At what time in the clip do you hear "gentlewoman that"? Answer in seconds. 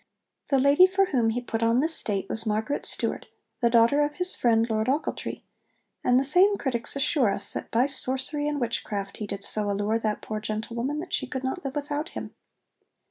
10.39-11.13